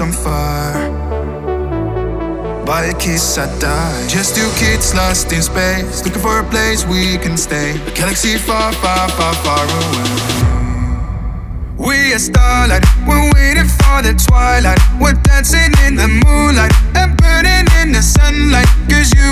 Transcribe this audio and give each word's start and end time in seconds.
On 0.00 0.12
fire. 0.12 0.90
By 2.64 2.86
a 2.86 2.94
kiss, 2.94 3.38
I 3.38 3.46
die. 3.58 4.06
Just 4.08 4.36
two 4.36 4.48
kids 4.58 4.94
lost 4.94 5.32
in 5.32 5.42
space, 5.42 6.04
looking 6.04 6.22
for 6.22 6.38
a 6.38 6.44
place 6.44 6.86
we 6.86 7.18
can 7.18 7.36
stay. 7.36 7.70
A 7.72 7.90
galaxy 7.92 8.38
far, 8.38 8.72
far, 8.72 9.08
far, 9.08 9.34
far 9.42 9.64
away. 9.64 10.56
We 11.78 12.12
are 12.14 12.18
starlight, 12.18 12.84
we're 13.06 13.30
waiting 13.34 13.66
for 13.66 14.02
the 14.02 14.14
twilight. 14.14 14.78
We're 15.00 15.18
dancing 15.26 15.72
in 15.86 15.96
the 15.96 16.08
moonlight 16.24 16.72
and 16.94 17.16
burning 17.16 17.66
in 17.82 17.92
the 17.92 18.02
sunlight. 18.02 18.68
Cause 18.88 19.12
you 19.14 19.25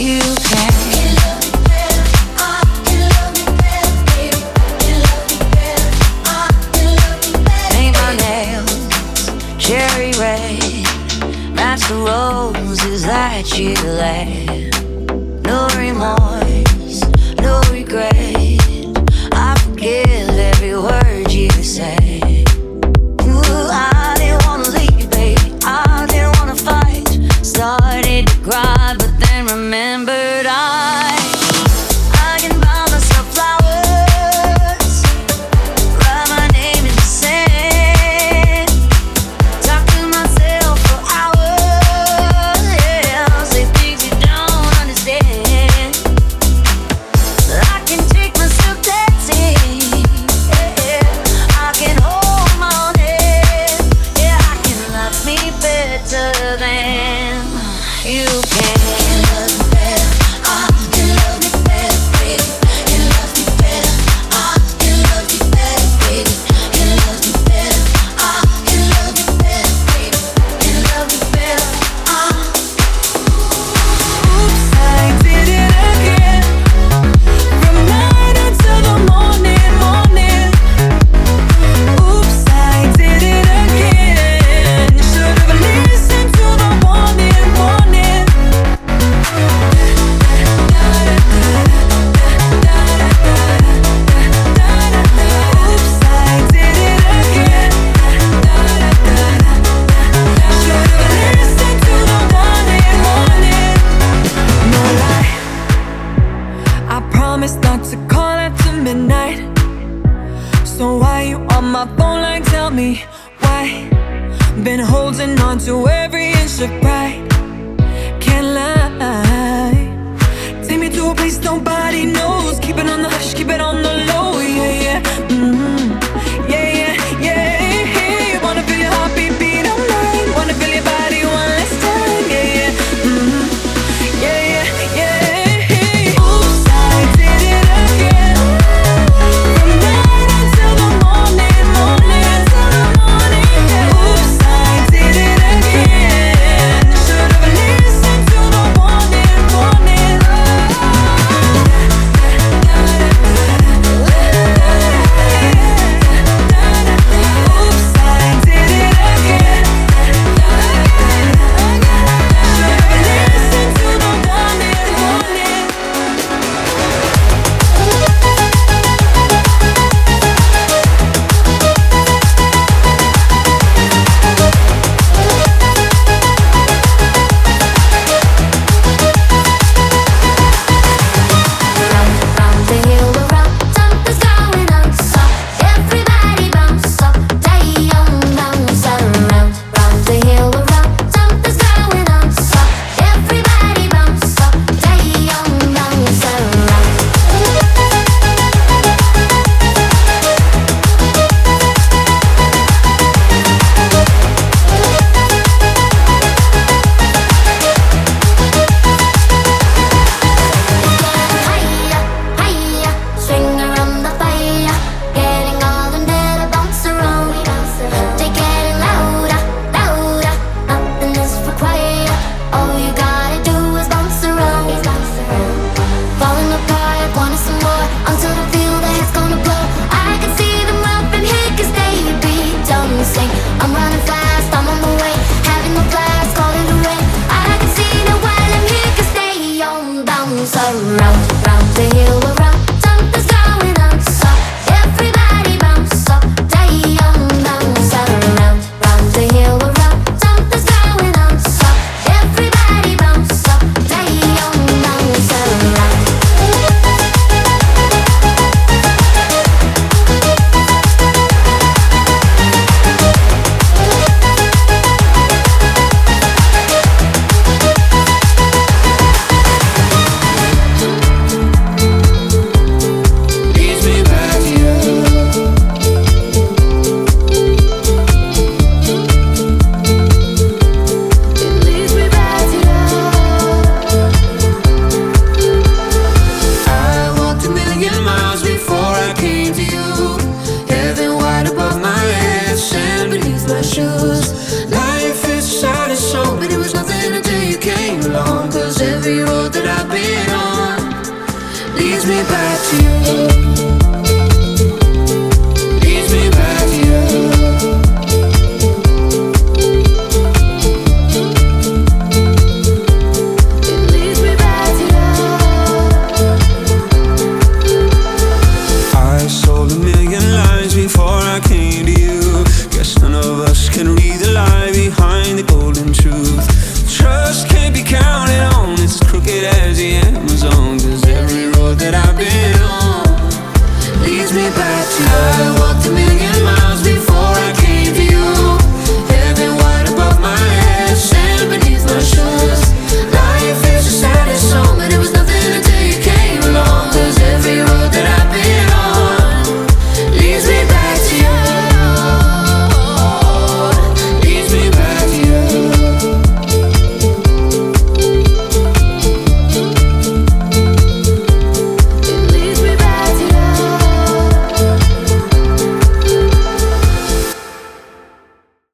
cherry 0.00 0.18
red, 0.18 0.89